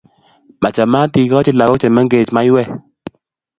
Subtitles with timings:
[0.61, 2.69] Machamaat ikochi lakok che mengech maiwek